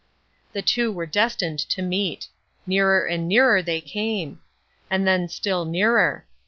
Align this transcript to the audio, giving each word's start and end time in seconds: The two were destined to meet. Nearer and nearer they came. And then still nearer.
The 0.53 0.63
two 0.63 0.91
were 0.91 1.05
destined 1.05 1.59
to 1.59 1.83
meet. 1.83 2.27
Nearer 2.65 3.05
and 3.05 3.27
nearer 3.27 3.61
they 3.61 3.81
came. 3.81 4.41
And 4.89 5.05
then 5.05 5.29
still 5.29 5.63
nearer. 5.63 6.25